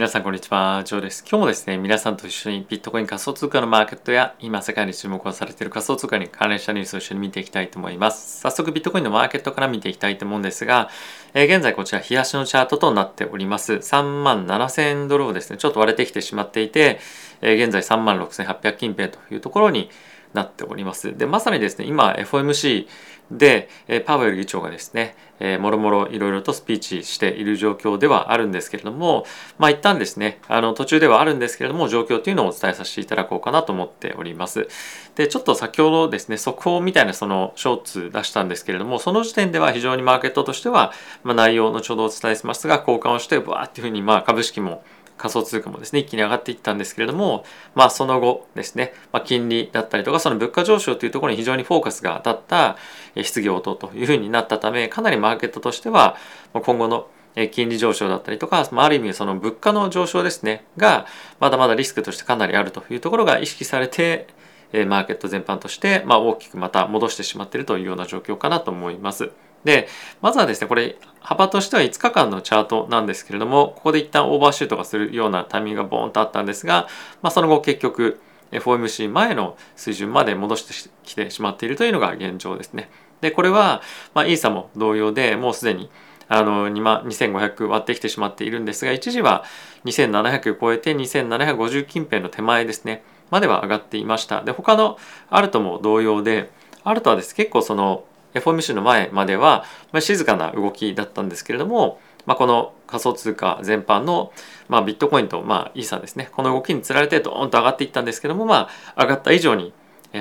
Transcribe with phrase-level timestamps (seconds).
[0.00, 1.22] 皆さんこんにちは、ジョーです。
[1.28, 8.40] 今日もですね、皆さんと一緒にビットコイン仮想通貨のマーケットや今世界に注目をされている仮想通貨に関連したニュースを一緒に見ていきたいと思います。
[8.40, 10.88] 早速ビットコインのマーケットから見ていきたいと思うんですが、
[11.34, 13.74] えー、現在こちら冷やしのチャートとなっております。
[13.74, 16.98] 3万7000ドルをですね、ちょっと割れてきてしまっていて、
[17.42, 19.90] えー、現在3万6800近辺というところに
[20.32, 21.14] なっております。
[21.18, 22.86] で、まさにですね、今 FOMC
[23.30, 29.24] で、えパウエル議長がですね、えー、もろもろいろいろとスピーチしている状況ではあるんですけれども、
[29.58, 34.68] まあ一旦ですね、あの途中ではあるんですけれども、状況というのをお伝えさせていただこうかなと思っております。
[35.14, 40.92] で、ちょっと先ほどですね、速報みたいなそのショーツ出したんですけれども、その時点では非常にマーケットとしては、
[41.24, 44.82] まあ、内容後ほどお伝えしますが、交換をして、わーっていうふうに、まあ株式も
[45.20, 52.76] 仮想通貨もですね一気に上がっていったんですけれどもまあその後ですね、まあ、金利だったりとかその物価上昇というところに非常にフォーカスが当たった
[53.22, 56.16] 質疑応答というふうになったためかなりマーケットとしては
[56.52, 57.08] 今後の
[57.52, 61.06] 金利上昇だったりとか、まある意味その物価の上昇ですね、が
[61.38, 64.26] まだまだリスクとしてかなりあるというところが意識されて、
[64.72, 69.30] マーケット全般として、まあ、大きくまた戻してしまっているというような状況かなと思います。
[69.64, 69.88] で、
[70.22, 76.88] まずはですね、これ、幅としては5日間のチャートなんですけれども、ここで一旦オーバーシュートがするようなタイミングがボーンとあったんですが、
[77.22, 78.20] まあ、その後結局、
[78.52, 82.90] FOMC 前の水準まで戻してきてしまっているというのが現状ですね。
[83.20, 83.82] で、これは、
[84.14, 85.90] まあ、イーサも同様でもうすでに
[86.28, 89.44] あの2万2500割ってきてしまっているんですが、一時は
[89.84, 94.42] 2700超えて2750近辺の手前ですね、までは上がっていました。
[94.42, 94.96] で、他の
[95.28, 96.50] アルトも同様で、
[96.84, 104.32] アルトはです結構その FOMC の前までは、まあ、静かな動きだったんですけれども、まあ、この仮想通貨全般の、
[104.68, 109.72] まあ、ビットコインと、まあ、イーサですねこの動きにつられてドーンと上がっていったんですけども、まあ、上がった以上に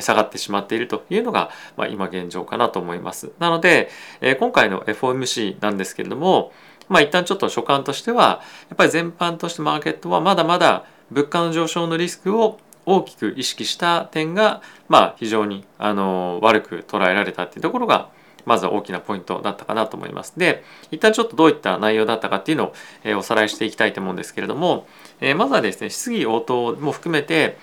[0.02, 3.32] 下がってしまっているというのが、まあ、今現状かなと思います。
[3.40, 3.90] なので、
[4.22, 6.52] え、今回の FOMC なんですけれども、
[6.90, 18.10] まあ、一旦ちょっと所感としてはやっぱり全般としてマーケットはまだまだ物価の上昇のリスクを大きく意識した点が、まあ、非常にあの悪く捉えられたっていうところが
[18.46, 20.34] まず大きなポイントだったかなと思います。
[20.38, 24.88] で一旦ちょっとどういった内容だったかっていうのを、え、おさらいしていきたいと思うんですけれども、
[25.22, 27.58] え、まずはですね質疑応答も含めて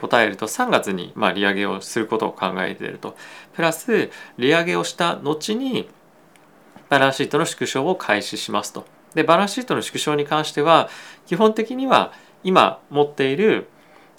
[0.00, 3.16] 答えると3月にま利上げをすることを考えていると
[3.52, 5.88] プラス利上げをした後に
[6.88, 8.84] バランスシートの縮小を開始しますと
[9.14, 10.88] でバランスシートの縮小に関しては
[11.26, 12.12] 基本的には
[12.44, 13.68] 今持っている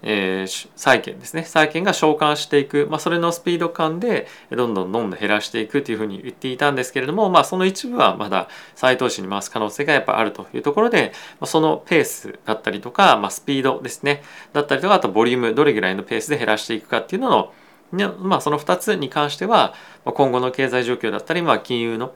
[0.06, 1.44] えー、債券ですね。
[1.44, 14.24] 債券が償還していく、まあ、それのスピード感でどんどんどんどん減らしていくというふうに言っていたんですけれども、まあ、その一部はまだ再投資に回す可能性がやっぱあるというところで、まあ、そのペースだったりとか、まあ、スピードですね。
[14.52, 17.54] だったりとかあとボリュームどれぐらいのペースで減らしていくかっていうのの
[18.20, 22.16] まあ、その2つに関しては今後の経済状況だったり、まあ、金融の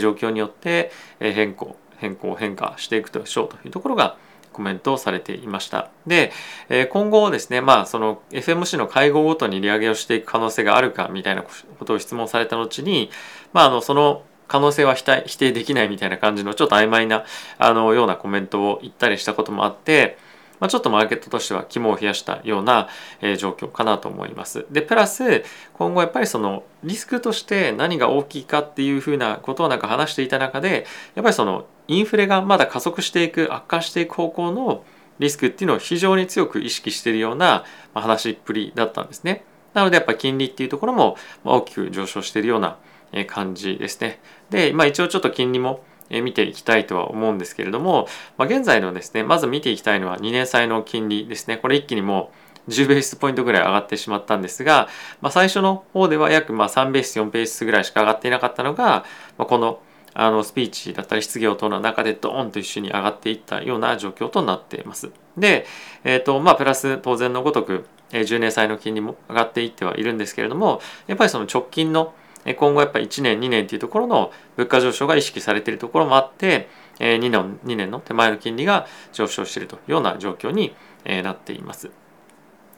[0.00, 4.16] 状況によって変更変更変化していくでしょうというところが
[4.58, 5.88] コメントをされていました。
[6.04, 6.32] で、
[6.68, 13.08] え今後ですね、まあその FMC の会合ごとに利上げをしていく可能性があるかみたいなことを質問された後に、
[13.52, 17.24] まああのその可能性は否定できないみたいな感じのちょっと曖昧な
[17.56, 20.18] あのようなコメントを言ったりしたこともあって、
[20.60, 22.88] まあ、ちょっとマーケットとしては肝を冷やしたような、
[23.20, 24.66] えー、状況かなと思います。
[24.70, 34.84] でプラス今後やっぱりそのリスクとして何が大きいかっていうふうなことをなんか話していた中でやっぱりそのインフレがまだ加速していく悪化していく方向の
[35.18, 37.64] リスクっていうのを非常に強く意識しているような
[37.94, 39.44] 話っぷりだったんですね。
[39.74, 42.78] なのでやっぱ金利っていうところも大きく上昇しているような
[43.26, 44.20] 感じですね。
[44.50, 52.30] で、まあ、一応ちょっと金利も見ていきたいとは思うんですけれども、まあ、現在のですねまず見ていきたいのは2年債の金利ですねこれ一気にも
[52.66, 54.88] う10ベースポイントぐらい上がってしまったんですが、
[55.20, 59.04] まあ、最初の方では約ま3ベース4ベースぐらいしか上がっていなかったのが、
[59.36, 59.80] まあ、この
[60.14, 65.12] あのスピーチだったり質疑応答の中でドーンと一緒に上がっていったような状況となっています。
[65.36, 65.64] で、
[66.02, 76.68] えーとまあ、プラス当然のごとく10年債の金利も上がっていってはいるんですけれどもやっぱりその直近の今後やっぱり1年2年っていうところの物価上昇が意識されているところもあって
[76.98, 80.74] 2年 ,2 年の手前の金利が上昇しているというような状況に
[81.04, 81.90] なっています。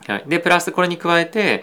[0.06, 1.62] はい、でプラスこれに加えて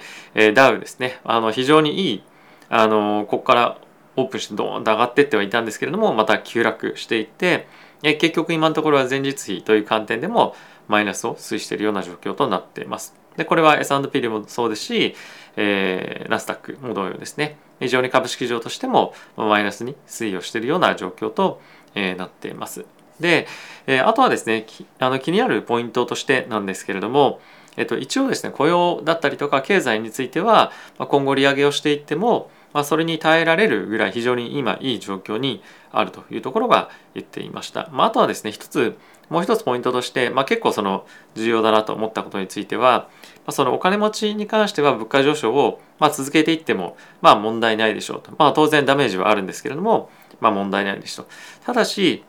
[0.54, 2.24] ダウですねあの非常にいい
[2.70, 3.78] あのここから
[4.16, 7.68] オープンしてドーンと上がってってはいたんですけれどもまた急落していって
[8.02, 10.56] 結局今のところは前日比という観点でも
[10.88, 13.16] マイナスを推しているような状況となっています。
[13.36, 15.16] でこれは S&P でもそうですし、
[15.56, 21.62] えー、ナスダックも同様ですね非常に株式上としてもマイナスに推移をしているような状況と、
[21.94, 22.86] えー、なっています。
[23.20, 23.48] で、
[23.86, 24.66] えー、あとはですね
[25.00, 27.40] あの気になるポイントとしてなんですけれども、
[27.76, 37.90] えっと、一応ですね雇用だったりとか経済についてはま今後利上げをしていってもまあ、それに耐えられるぐらい非常に今いい状況にあるというところが言っていました。
[37.92, 38.98] まあ、あとはですね一つ
[39.30, 50.10] もう一つポイントとして、まあ、結構その重要だなと思ったことについては、まあ、そのお金持ちに関しては物価上昇をまあ続けていってもまあ問題ないでしょうと、まあ、当然ダメージはあるんですけれども、
[50.40, 51.28] まあ、問題ないでしょう
[51.66, 52.24] ただし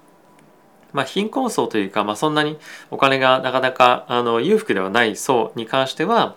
[0.92, 2.58] まあ、貧困層というか、まあ、そんなに
[2.90, 6.36] お金がなかなかあの裕福ではない層に関しては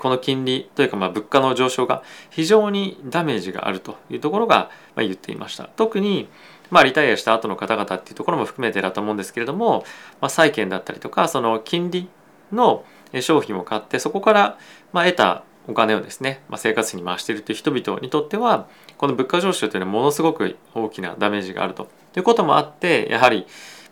[0.00, 5.70] この金利というかまあ物価の上昇が非常にダメージがあるというところが言っていました。
[5.76, 6.28] 特に
[6.70, 9.84] まあ、リタイアした後の方々っていうところも含めてだと思うんですけれども、
[10.20, 12.08] まあ、債券だったりとかその金利
[12.52, 12.84] の
[13.20, 14.58] 商品を買ってそこから
[14.92, 18.68] まあ得たお金をですね、まあ、生活費に回しているという人々にとっては
[18.98, 21.88] この物価上昇というのはものすごく大きなダメージがあると。
[22.12, 23.46] ということもあってやはり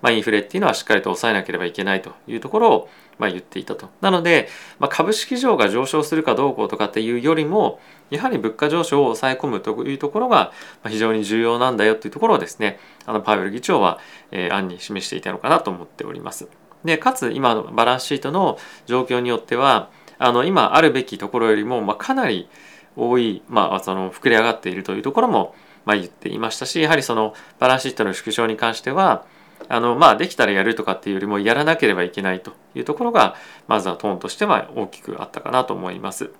[0.04, 2.88] まあ、インフレっていうのはしっかりと抑えなければいけないというところを
[3.18, 3.88] まあ言っていたと。
[4.00, 7.80] なので、まあ、株式市場が上昇するかどうこうとかっていうよりも
[8.10, 10.52] やはり物価上昇を抑え込むというところが
[10.86, 13.98] 非常に重要なんだよというところをですねあのパウエル議長は、
[14.30, 16.48] えー、案に示していたのかなと思っております。
[16.84, 22.48] でかつ今のバランスシートの状況によってはあの今あるべきところよりも、まあ、かなり
[22.96, 29.26] 多い、まあ、その膨れ上がっているというところも、まあ、言っていましたしやはりそのバランスシートの縮小に関しては
[29.68, 33.34] あのまあできたらやるとかっていうよりもやらなければいけないというところが
[33.66, 36.30] まずはトーンとしては大きくあったかなと思います。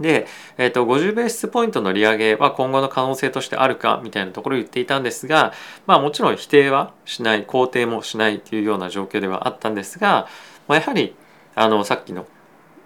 [0.00, 0.26] で、
[0.58, 5.52] えー、と50ベースポイントの利上げは今後の可能性としてあるかみたいなところを言っていたんですが、
[5.86, 10.28] まあ、もちろん否定はしない肯定もしないというような状況ではあったんですが、
[10.68, 11.16] まあ、やはり
[11.54, 12.26] あのさっきの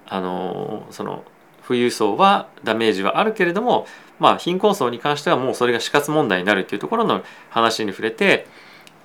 [0.06, 1.24] あのその
[1.66, 3.86] 富裕層はダメージはあるけれども、
[4.18, 8.48] まあ、貧困層に関してはもうそれが死活問題になるというところの話に触れて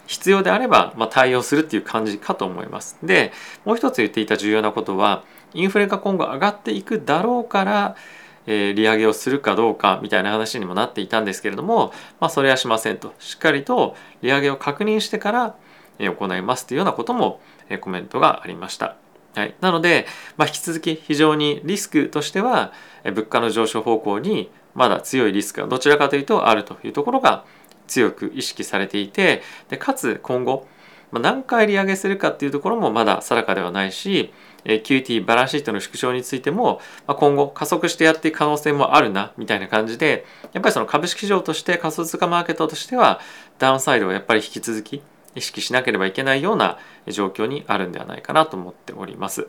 [0.07, 2.97] 必要であれば、まあ、対応するっていう感じかと思います。
[3.03, 3.31] で
[3.63, 5.23] もう一つ言っていた重要なことは
[5.53, 7.95] インフレが今後上がっていくだろうから、
[8.45, 15.55] えー、利上げをするかどうかみたいな話にもなっていたんですけれども、まあ、それはしませんとしっかりと利上げを確認してから、
[15.99, 18.97] えー、行いますというようなことも、えー、コメントがありました。
[19.35, 20.05] はい、なので、
[20.37, 22.71] まあ、引き続き非常にリスクとしては
[23.03, 27.43] 物価の上昇方向にまだ強いリスクがどちらかというとあるというところが
[27.87, 30.67] 強く意識されていてでかつ今後
[31.11, 34.33] まあ何回利上げするかっていうところもまだ定かではないし
[34.65, 43.19] QT バランスシートの縮小についてもまあ今後加速してやっていく可能性もあるなみたいな感じでやっぱりその株式市場として仮想通貨マーケットとしては
[43.59, 45.01] ダウンサイドをやっぱり引き続き
[45.35, 49.47] 意識しなければいけないような状況にあるんではないかなと思っております。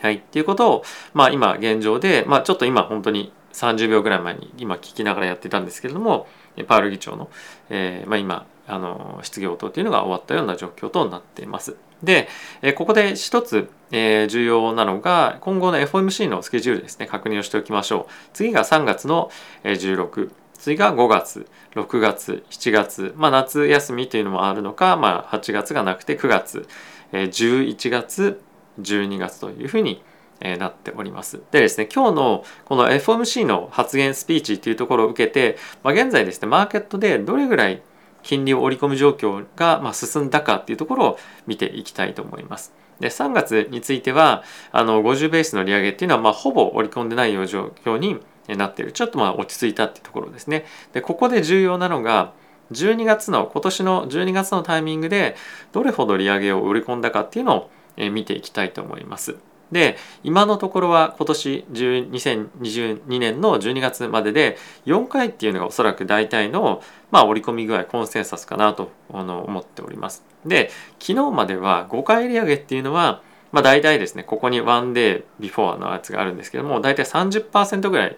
[0.00, 0.84] はい、っていうことを、
[1.14, 6.26] まあ、今現状で、まあ、ちょっと今本当に30秒ぐらい前に今聞きながらやってたんですけれども
[6.66, 7.30] パウル議長の、
[7.70, 11.76] えーまあ、今あの質疑応答というのが終わったような状況となっています。
[12.02, 12.28] で、
[12.62, 18.12] えここで一つ、え、重要なのが今後の FOMC のスケジュールですね確認をしておきましょう。
[18.32, 19.30] 次が3月の
[19.64, 26.66] 16次が5月6月7月、まあ、夏休みというのもあるのか、まあ、8月がなくて9月、
[27.12, 28.40] 11月
[28.80, 30.02] 12月というふうに
[30.40, 31.40] えなっております。
[31.50, 37.82] でですね、今日のこの FOMC の発言スピーチっていうところを受けて、まあ、現在ですね、マーケットでどれぐらい
[38.24, 42.72] 金利を織り込む状況がま進んだかっていうところを見ていきたいと思います。
[43.00, 44.42] で3月については
[44.72, 50.64] あの50ベースの利上げっていうのはまほぼ織り込んでないような状況になっているちょっとまあ落ち着いたっていうところですね。
[50.92, 52.32] でここで重要なのが
[52.72, 55.36] 12月の今年の12月のタイミングで
[55.72, 57.70] どれほど利上げを織り込んだかっていうのを
[58.10, 59.36] 見ていきたいと思います。
[59.74, 70.24] で今のところは今年2022年の12月までで4回っていうのがおそらく大体の、まあ、織り込み具合コンセンサスかなと思っております。
[70.46, 78.16] で昨日までは5回利上げっていうのは、まあ、大体ですねここに one day before のやつがあるんですけども大体30%ぐらい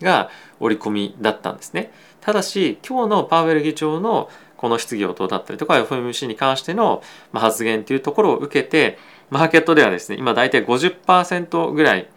[0.00, 1.92] が織り込みだったんですね。
[2.22, 7.02] ただし今日のパウエル議長のこの質疑応答だったりとか FOMC に関しての
[7.34, 8.96] 発言というところを受けて
[9.30, 12.08] マーケットではですね今大体50%ぐらい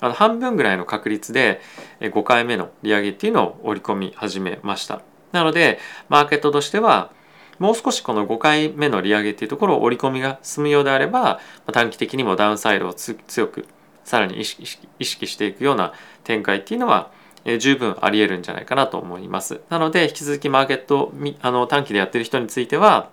[0.00, 1.60] あの半分ぐらいの確率で
[2.00, 5.78] 5回目の利上げっていうのを織り込み始めましたなので
[6.08, 7.12] マーケットとしては
[7.58, 11.38] もう少しこの5回目の利上げっていうところを織り込みが進むようであれば
[11.72, 13.66] 短期的にもダウンサイドを強く
[14.04, 15.92] さらに意識意識していくような
[16.24, 17.12] 展開っていうのは
[17.58, 19.60] 十分あり得るんじゃないかなと思います。
[19.68, 23.10] なので引き続きマーケットあの短期でやってる人については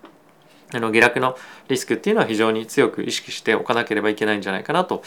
[0.73, 1.35] あの下落の
[1.67, 5.03] リスクっていうのは非常に強く意識しておかなければいけないんじゃないかなと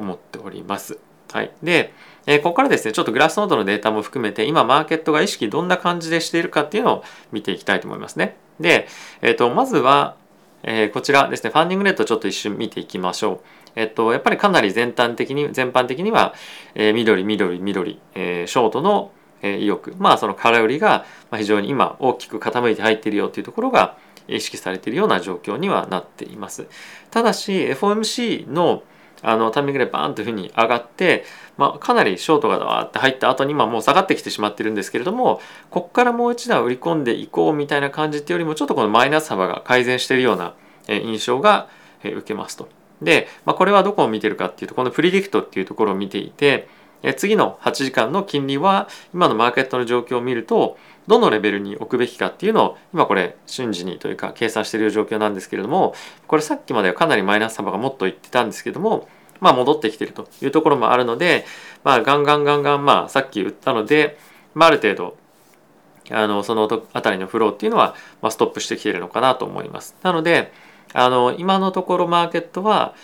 [0.00, 0.98] 思っております。
[1.32, 1.92] はい、で、
[2.26, 8.36] えここからですねちょっとグラスノードのデータも含めて今マーケットが意識どんな感じでしているかっていうのを見ていきたいと思いますね。
[8.60, 8.86] で、
[9.22, 10.16] えー、とまずは、
[10.62, 13.40] えー、こちらですねファンディングレートちょっと一瞬見ていきましょう。
[13.76, 16.34] えっと、やっぱりかなり全体的に全般的には、
[16.74, 19.12] えー、緑緑緑、えー、ショートの
[19.42, 23.96] 意欲まあその空売りが非常に今大きく傾いて入っているよというところが
[24.28, 26.66] 意識されているような状況にはなっています。
[27.10, 28.82] ただし FOMC の
[29.22, 31.24] あのタイミングでバーンというふうに上がって、
[31.56, 40.54] まあ、かなりショートがわーって入った後にまもう下がってきてしまってるんですけれどもここからもう一段売り込んでいこうみたいな感じっていうよりもちょっとこのマイナス幅が改善しているような
[40.88, 41.68] 印象が
[42.02, 42.68] 受けますと。
[43.02, 46.68] で、まあ、これはどこを見てるかっていうとこのプリディクトっていうところを見ていて
[47.16, 50.76] 次の8時間の金利は今のマーケットの状況を見ると
[51.06, 55.94] どのレベルに置くべきかっていうのを今これ瞬時にというか計算している状況なんですけれども
[56.26, 59.08] これさっきまではかなりマイナス幅がもっといってたんですけども
[59.40, 61.46] まあ戻ってきてるというところもあるので
[61.84, 64.18] まあガンガンガンガンまあさっき言ったので、
[64.54, 65.16] まあ、ある程度
[66.10, 69.96] あのそのあたりのフローっていうのは、まあ、ストップしてきているのかなと思います。
[70.02, 70.52] なので
[70.94, 72.94] あの今のところマーケットは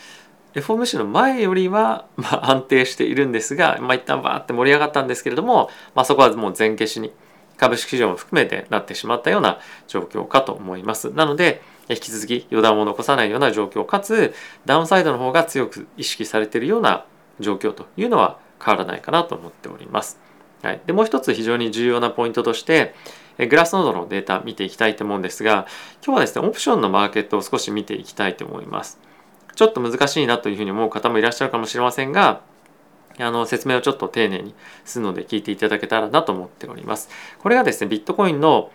[0.54, 7.12] FOMC の前よりは、まあ、安定しているんですが、まあ、一旦バーって盛り上がったんですけれども、まあ、そこはもう全消しに
[7.56, 11.10] 株式市場も含めてなってしまったような状況かと思います。
[11.10, 14.34] なので、引き続き予断を残さないような状況かつ
[14.64, 17.04] ダウンサイドの方が強く意識されているような
[17.40, 20.18] 状況というのは変わらないかなと思っております。
[20.62, 22.94] はい、でもう一つ非常に重要なポイントとして
[23.36, 25.66] グラスノードのデータ見ていきたいと思うんですが
[26.02, 28.98] 今日はですねオプションのマーケットを少し見ていきたいと思います。
[29.54, 32.42] ちょっと難しいなというふうに思う方もいらっしゃるかもしれませんが
[33.18, 37.08] あの説明をちょっと丁寧にするので聞いていただけたらなと思っております。
[37.38, 38.70] これがですね、ビットコインの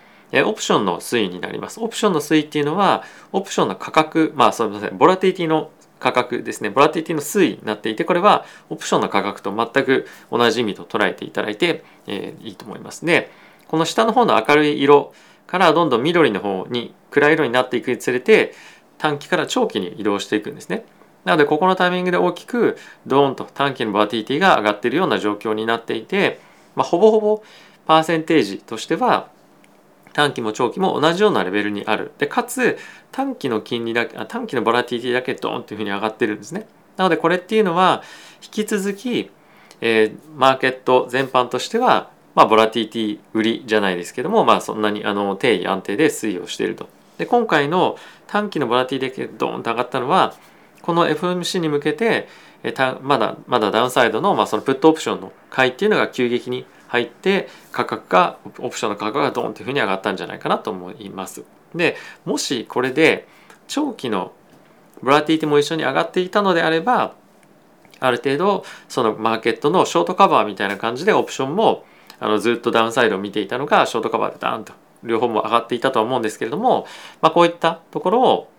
[0.46, 1.82] オプションの推移になります。
[1.82, 13.06] オプションの推移っていうのは、オプションの価格、まあすみません、ボラティティの価格ですね、ボラティティの推移になっていて、これはオプションの価格と全く同じ意味と捉えていただいて、えー、いいと思います。
[13.06, 13.32] で、
[13.68, 15.14] この下の方の明るい色
[15.48, 18.54] からどんどん緑の方に暗い色になっていくにつれて、
[19.00, 20.86] 短期から長期に移動していくんですね。
[21.26, 22.78] なのでここのタイミングで大きく
[23.08, 26.40] ドーンと短期のバーティティが上がっているような状況になっていて、
[26.76, 27.44] まあ、ほぼほぼ
[27.86, 29.30] パーセンテージとしては
[30.14, 32.12] 短期も長期も同じようなレベルにある。
[32.18, 32.78] で、かつ
[33.12, 36.68] 短期の金利だけ、短期のボラティティだけドーンというふうに上がってるんですね。
[36.98, 38.04] なのでこれっていうのは
[38.44, 39.32] 引き続き、
[39.82, 46.90] えー、マーケット全般としては、まあ、ボラティティ売りじゃないですけども、まあ、そんなにあの定位安定で推移をしていると。
[47.20, 50.34] で、今回の短期のボラティティだけドーンと上がったのは、
[50.82, 52.28] この FMC に向けて
[53.02, 61.44] まだまだダウンサイドの,、まあそのプットオプションの買いっていうのが急激に入って価格がオプションの価格がドンというふうに上がったんじゃないかなと思います。
[61.76, 61.96] で
[62.26, 63.28] もしこれで
[63.68, 64.32] 長期の
[65.04, 67.14] ボラティティも一緒に上がっていたのであれば
[68.00, 71.86] ある程度そのマーケットのショートカバーみたいな感じでオプションも
[72.20, 76.86] あのずっとダウンサイドを見ていたのがショートカバーでダーンと両方も上がっていたとは思うんですけれども、
[77.22, 78.52] まあ、こういったところを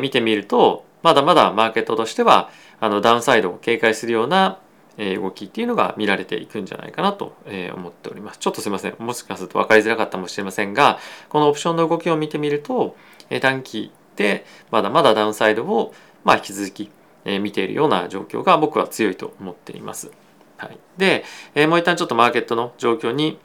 [0.00, 4.58] 見てみるとまだまだマーケットとしてはあのダウンサイドを警戒するような
[4.98, 7.36] 動きっていうのが見られていくんじゃないかなと
[7.74, 8.38] 思っております。
[8.38, 8.94] ちょっとすいません。
[8.98, 12.96] もしかすると分かりづらかったかもしれませんが、このオプションの動きを見てみると、
[13.42, 15.92] 短期でまだまだダウンサイドを
[16.24, 16.90] まあ引き続き
[17.24, 20.10] 見ているような状況が僕は強いと思っています。
[20.56, 21.24] はい、で、
[21.66, 23.38] もう一旦ちょっとマーケットの状況に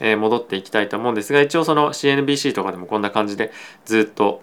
[0.00, 3.52] え戻っていきたいと思うんですが、一応その CNBC とかでもこんな感じで
[3.84, 4.42] ずっと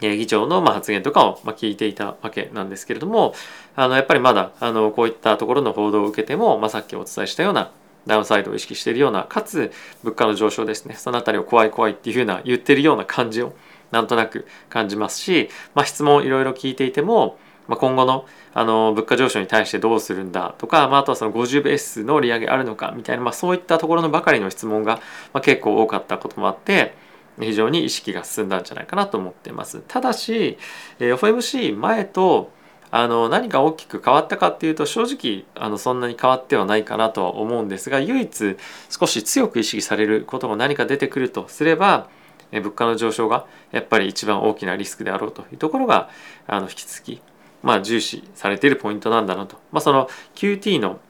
[0.00, 3.34] 議長のま発言とかをま聞いていたわけなんですけれども
[3.76, 7.70] あのやっぱりまだあのこういったところの報道を受けても、まあ、さっきお伝えしたような
[8.06, 9.72] ダウンサイドを意識しているようなかつ
[10.02, 13.52] 物価の上昇ですねその辺りを怖い怖いっていうふうな言ってるような感じを
[13.90, 17.38] なんとなく感じますし、まあ、質問いろいろ聞いていても、
[17.70, 24.96] まあ、今後のあの物価上昇に対してどうするんだとか、まあ、あとはその50ベースの利上げあるのかみたいな、まあ、そういったところのばかりの質問が、
[25.32, 26.94] まあ、結構多かったこともあって
[27.38, 29.82] 非常に意識が進んだんじゃないかなと思ってます。
[29.86, 30.58] ただし、
[30.98, 31.28] え、F.
[31.28, 31.40] M.
[31.40, 31.70] C.
[31.72, 32.50] 前と
[32.90, 38.56] あの何か大きく変わったかっていうと正直あのそんなに変わってはないかなとは思うんですが唯一
[38.88, 42.08] 少し強く意識されることが何か出てくるとすれば
[42.50, 46.10] 物価の上昇がやっぱり一番大きなリスクであろうというところが
[46.48, 47.22] あの引き続き、
[47.62, 51.00] まあ、重視されているポイントなんだなと、まあ、その QT の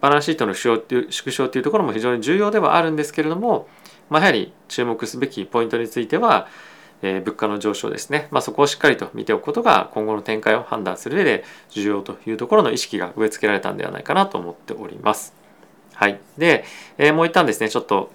[0.00, 3.68] バランスシートの縮小というところも非常に重要ではあるんですけれども
[4.12, 6.46] まあ、やはり注目すべきポイントについては、
[7.00, 15.34] えー、物価の上昇ですね、まあ、そこをしっかりと見ておくことが今後の展開を判断する上で重要というところの意識が植え付けられたんではないかなと思っております。
[15.94, 16.64] はい、で、
[16.98, 18.10] えー、もう一旦ですねちょっと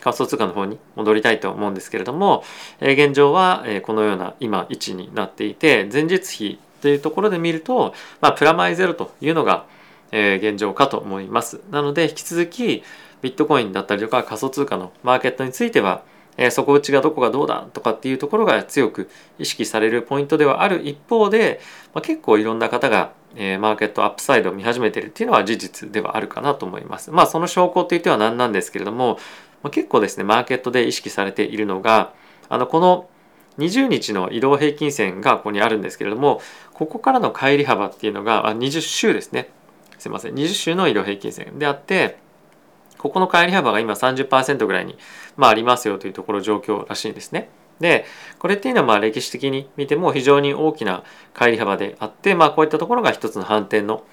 [0.00, 2.42] 仮想通貨の方に戻りたいと思うんですけれども、
[2.80, 9.66] えー、現状は、えこのような今位置になっていて前日比というところで見ると、まあ、プラマイゼロというのが、
[10.12, 11.60] え現状かと思います。
[11.70, 12.82] なので引き続き
[13.22, 16.02] ビットコインだったりとか仮想通貨のマーケットについては、
[16.36, 21.60] え、底打ちがどこがどうだとかっていうところが強く意識されるポイントではある一方で、
[21.94, 27.10] まあ、結構いろんな方が、え、マーケットアップサイドを見始めてるっていうのは事実ではあるかなと思います。
[27.10, 29.18] まあその証拠といっては何なんですけれども、
[29.62, 32.14] まあ、結構ですねマーケットで意識されているのが
[32.48, 33.09] あのこの
[33.58, 36.40] 20日の移動平均線がここにあるんですけれども
[36.72, 39.50] ここからの乖離幅っていうのがあ20週ですね。
[39.98, 40.34] すいません。
[40.34, 41.58] 20週の移動平均線。
[41.58, 42.18] であって
[42.98, 44.98] ここの乖離幅が今30%ぐらいに、
[45.36, 47.48] まあ、ありますよというところ状況らしいんですね。
[47.80, 48.04] で
[48.38, 51.02] これっていうのはまあ歴史的に見ても非常に大きな
[51.34, 54.04] 乖離幅であって、まあ、こういったところが一つの反転の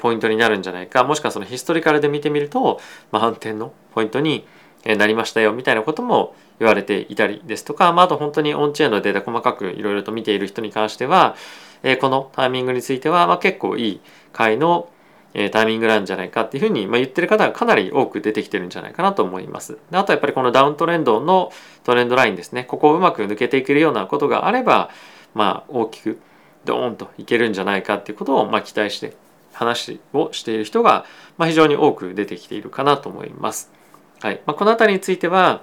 [0.00, 1.04] ポイントになるんじゃないか。
[1.04, 2.80] もしくはそのヒストリカルで見てみると、
[3.12, 4.46] まあ、反転のポイントに
[4.84, 11.34] なりましたよみたいなことも言われていたりですとか、まあ、あと本当にオンチェーンのデータ細かくいろいろと見ている人に関しては、
[11.82, 14.00] えこのタイミングについては、まあ、結構いい
[14.32, 14.90] 回の
[15.34, 19.78] えタイミングなんじゃないかっていうふうに、ま言ってる方がかなり多く出てきてるんじゃないかなと思います。
[19.90, 21.52] であとやっぱりこのダウントレンドの
[21.84, 24.90] トレンドラインですねここをうまく抜けていけるようなことがあれば
[25.34, 26.20] まあ大きく
[26.64, 29.14] ドーンといけるんじゃないかっていうことをまあ期待して
[29.52, 31.04] 話をしている人が
[31.38, 33.70] まあ非常に多く出てきているかなと思います。
[34.20, 35.62] はいまあ、この辺りについては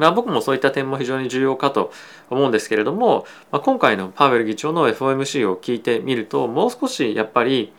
[0.00, 1.92] まあ、僕もそういった点も非常に重要かと
[2.30, 7.72] 思うんですけれども、まあ、今回のパウエル議長の FOMC を聞いてみるともう少しやっぱり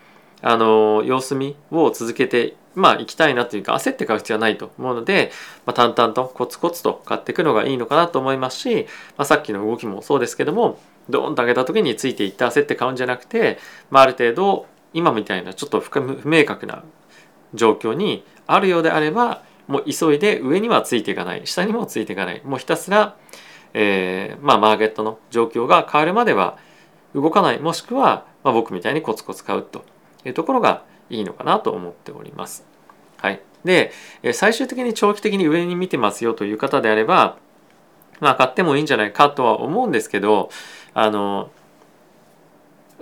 [0.44, 5.32] あの様子見を続けてまあ行きたいなというか焦って買う必要はないと思うので、
[5.66, 8.88] まあ、淡々とコツコツと買っていくのがいいのかなと思いますし、
[9.18, 13.58] まあ、さっきの動きもそうですけどもドーンと上げた時についていって焦って買うんじゃなくて、
[13.90, 16.84] まあ、ある程度今みたいなちょっと不明確な
[17.56, 21.42] 状況にあるようであればもう急いで上にはついていかない。
[21.46, 22.42] 下にもついていかない。
[22.44, 23.18] もうひたすら、
[23.74, 26.58] えー、まあマーケットの状況が変わるまでは
[27.16, 27.60] 動かない。
[27.60, 29.84] もしくは、まあ、僕みたいにコツコツ買うと。
[30.25, 32.66] いうところがいいのかなと思っております。
[33.18, 33.92] はい、で
[34.34, 37.38] 最終的に長期的に上に見てますよという方であれば
[38.20, 40.50] まあ買ってもいいんじゃないかとは思うんですけど
[40.96, 41.51] あの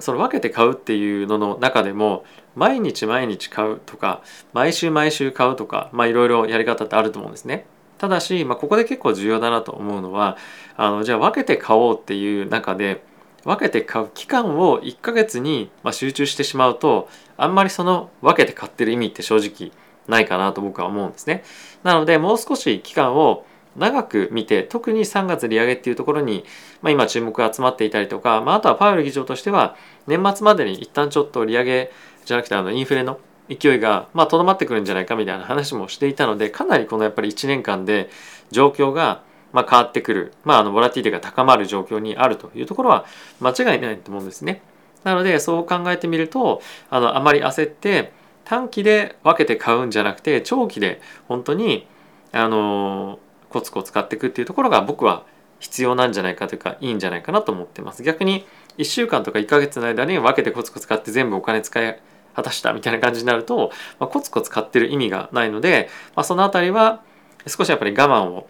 [0.02, 2.24] その分けて買うっていうのの中でも
[2.56, 4.22] 毎日毎日買うとか
[4.54, 7.66] 毎週毎週買うとかまあいろいろやり方ってあると思うんですね。
[7.98, 10.38] ただし、まあ、ここで結構重要だなと思うのは
[10.78, 13.04] あのじゃあ分けて買おうっていう中で
[13.44, 19.72] 分けて買う期間を1ヶ月に集中してしまうとあんまりその分けて買ってる意味って正直
[20.08, 21.44] ないかなと僕は思うんですね。
[21.84, 23.46] なのでもう少し期間を
[23.80, 26.44] 長く見て特に3月利上げっていうところに、
[26.82, 29.76] まあ、今注目が集まっていたりとか、まあ、あとはパウエル議長としては
[30.08, 31.92] 年末までに一旦ちょっと利上げ
[32.26, 38.10] じゃなくてあのインフレの勢いがまあとどまってくるんじゃないかみたいな話もしていたのでかなりこのやっぱり1年間で
[38.52, 43.06] 状況がまあ変わってくる、まあ、あのボラティティが高まる状況にあるというところは
[43.40, 44.62] 間違いないと思うんですね。
[45.04, 48.12] なのでそう考えてみるとあのあまり焦って
[48.44, 51.88] 短期で分けて買うんじゃなくて長期で本当に
[52.32, 55.26] あのコツコツ買っていくっていうところが僕は
[55.60, 58.04] 必要なんじゃないかというかいいんじゃないかなと思ってます。
[58.04, 58.46] 逆に
[58.78, 62.00] 1週間とか1ヶ月の間に分けてコツコツ買って全部お金使い
[62.36, 67.02] 果たしたみたいな感じになると、まあ、コツコツ買ってる意味がないので、まあ、その辺りは
[67.48, 68.48] 少しやっぱり我慢を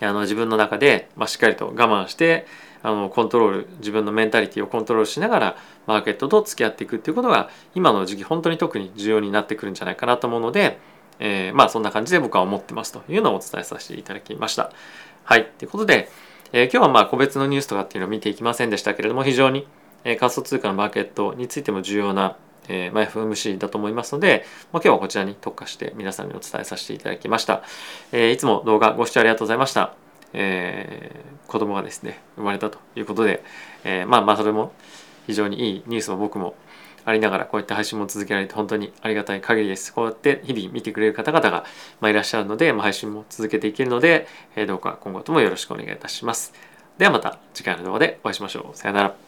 [0.00, 2.46] あの自分の中で、まあ、しっかりと我慢して
[2.82, 10.78] あのコントロール自分のメンタリティをコントロールしながらマーケットと付き合っていくっていうことが今の時期本当に特に重要になってくるんじゃないかなと思うので、
[11.18, 14.70] えー、まあそんな感じで僕は思ってますというのをお伝えさせていただきました。
[15.24, 15.46] はい。
[15.58, 16.08] ということで、
[16.52, 19.66] えー、今日はまあ個別のニュースとかっていうのを見ていきませんでしたけれども、非常に、
[20.04, 22.36] えー、仮想通貨のマーケットについても重要な、
[22.68, 27.62] えーまあ、FMC だと思いますので、まあ、今日はこちらに特化して皆さんにお伝えさせていただきました。
[28.12, 29.94] えー、いつも動画ご視聴ありがとうございました。
[30.32, 33.42] えー、子供がですね、生まれたということで、
[33.84, 34.72] えー、まあまあそれも
[35.26, 36.54] 非常にいいニュースを僕も
[37.04, 39.92] ありながらこういった配信も続けられて本当にありがたい限りです。
[39.92, 41.64] こうやって日々見てくれる方々が、
[42.00, 46.52] まあ、いらっしゃるので、まあ、配信も続けていけるので、えー、どうか今後ともよろしくお願いいたします。
[46.98, 48.76] ではまた次回の動画でお会いしましょう。
[48.76, 49.23] さよなら。